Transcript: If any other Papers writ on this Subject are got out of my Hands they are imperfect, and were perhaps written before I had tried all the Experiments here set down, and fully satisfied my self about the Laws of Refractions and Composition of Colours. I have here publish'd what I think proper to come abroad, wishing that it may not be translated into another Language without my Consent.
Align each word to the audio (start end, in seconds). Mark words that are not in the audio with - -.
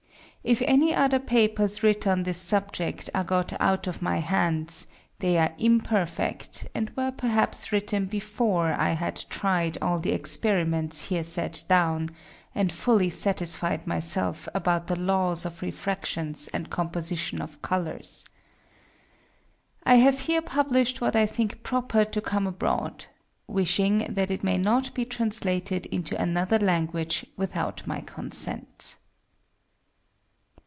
If 0.43 0.63
any 0.63 0.91
other 0.91 1.19
Papers 1.19 1.83
writ 1.83 2.07
on 2.07 2.23
this 2.23 2.39
Subject 2.41 3.11
are 3.13 3.23
got 3.23 3.53
out 3.61 3.85
of 3.85 4.01
my 4.01 4.17
Hands 4.17 4.87
they 5.19 5.37
are 5.37 5.53
imperfect, 5.59 6.67
and 6.73 6.89
were 6.97 7.11
perhaps 7.11 7.71
written 7.71 8.07
before 8.07 8.73
I 8.73 8.93
had 8.93 9.23
tried 9.29 9.77
all 9.83 9.99
the 9.99 10.13
Experiments 10.13 11.09
here 11.09 11.23
set 11.23 11.63
down, 11.69 12.09
and 12.55 12.73
fully 12.73 13.11
satisfied 13.11 13.85
my 13.85 13.99
self 13.99 14.49
about 14.55 14.87
the 14.87 14.95
Laws 14.95 15.45
of 15.45 15.61
Refractions 15.61 16.47
and 16.47 16.71
Composition 16.71 17.39
of 17.39 17.61
Colours. 17.61 18.25
I 19.83 19.97
have 19.97 20.21
here 20.21 20.41
publish'd 20.41 21.01
what 21.01 21.15
I 21.15 21.27
think 21.27 21.61
proper 21.61 22.03
to 22.03 22.19
come 22.19 22.47
abroad, 22.47 23.05
wishing 23.47 24.11
that 24.11 24.31
it 24.31 24.43
may 24.43 24.57
not 24.57 24.91
be 24.95 25.05
translated 25.05 25.85
into 25.85 26.19
another 26.19 26.57
Language 26.57 27.27
without 27.37 27.85
my 27.85 28.01
Consent. 28.01 28.97